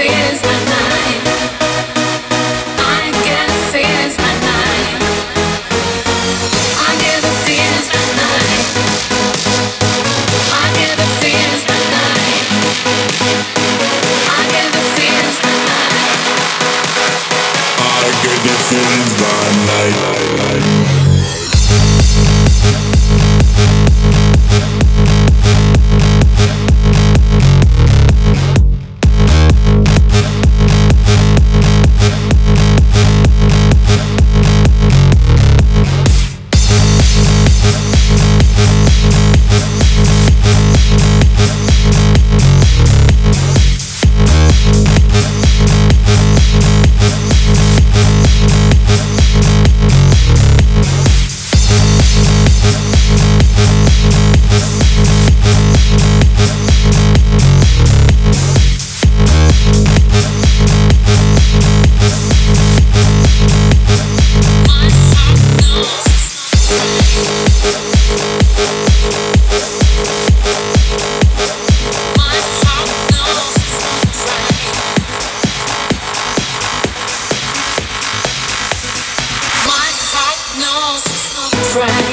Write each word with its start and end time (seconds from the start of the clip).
fears 0.00 0.69
feelings 81.72 82.09